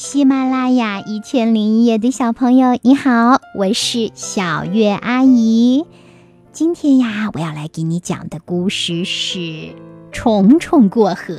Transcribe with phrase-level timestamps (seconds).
[0.00, 5.86] 喜马拉雅一千零一夜的小朋友，你好，我是小月阿姨。
[6.52, 9.38] 今天呀，我要来给你讲的故事是
[10.12, 11.34] 《虫虫过河》，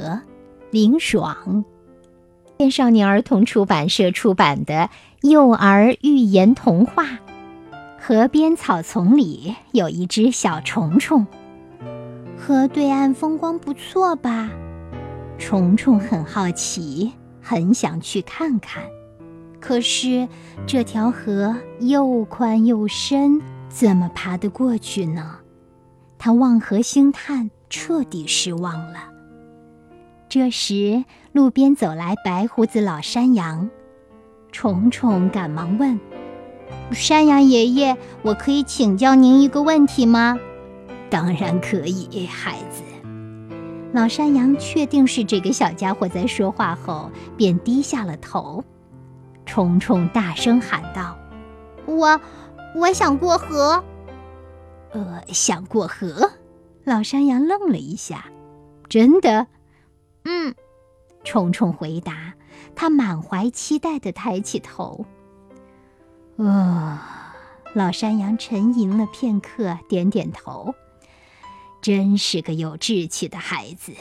[0.71, 1.63] 林爽，
[2.69, 4.89] 少年儿童出版社出版的
[5.21, 7.05] 幼儿寓言童话。
[7.97, 11.25] 河边草丛里有一只小虫虫，
[12.37, 14.51] 河对岸风光不错吧？
[15.37, 17.13] 虫虫很好奇。
[17.41, 18.83] 很想去看看，
[19.59, 20.27] 可是
[20.67, 25.37] 这条河又宽又深，怎么爬得过去呢？
[26.17, 29.09] 他望河兴叹，彻底失望了。
[30.27, 33.69] 这时，路边走来白胡子老山羊，
[34.51, 35.99] 虫虫赶忙问
[36.91, 40.37] ：“山羊爷爷，我可以请教您一个问题吗
[41.09, 42.83] ？”“当然可以，孩子。”
[43.91, 48.63] 老山羊确定是这个小家伙在说话后，便低下了头。
[49.45, 51.17] 虫虫大声喊道
[51.87, 52.21] ：“我，
[52.75, 53.83] 我想过河。
[54.93, 56.31] ”“呃，想过河？”
[56.85, 58.25] 老山羊愣了一下。
[58.87, 59.47] “真的
[60.25, 60.53] ？”“嗯。”
[61.25, 62.33] 虫虫回答。
[62.75, 65.05] 他满怀期待地抬起头。
[66.37, 66.99] “呃。”
[67.73, 70.73] 老山羊沉吟了片刻，点点头。
[71.81, 73.93] 真是个有志气的孩子，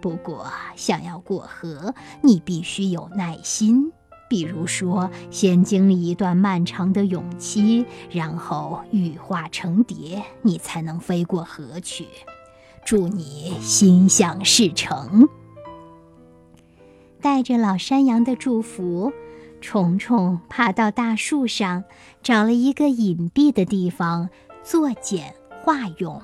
[0.00, 3.92] 不过想要过河，你必须有耐心。
[4.28, 12.06] 比如说，先经历一段漫长的泳期，然后羽化成蝶，你才能飞过河去。
[12.84, 15.28] 祝你心想事成！
[17.20, 19.12] 带着老山羊的祝福，
[19.60, 21.84] 虫虫爬到大树上，
[22.22, 24.28] 找了一个隐蔽的地方
[24.62, 25.34] 作茧
[25.64, 26.22] 化蛹。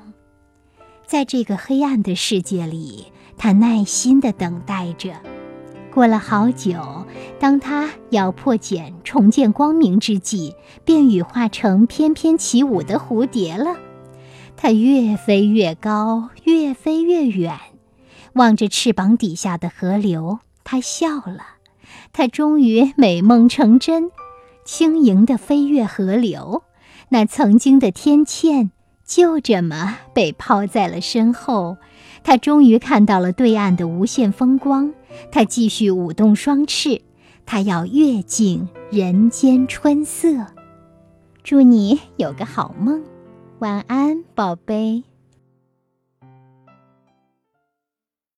[1.06, 5.12] 在这个黑暗的世界里，他耐心地等待着。
[5.92, 7.06] 过了好久，
[7.38, 13.76] 当他咬破茧重见光明之际，便羽化成翩翩起舞的蝴蝶了。
[14.56, 17.58] 它越飞越高，越飞越远，
[18.32, 21.58] 望着翅膀底下的河流，它笑了。
[22.12, 24.10] 它终于美梦成真，
[24.64, 26.64] 轻盈地飞越河流，
[27.10, 28.70] 那曾经的天堑。
[29.04, 31.76] 就这么被抛在了身后，
[32.22, 34.92] 他终于看到了对岸的无限风光。
[35.30, 37.02] 他继续舞动双翅，
[37.46, 40.46] 他要阅尽人间春色。
[41.42, 43.02] 祝你有个好梦，
[43.58, 45.04] 晚安，宝贝。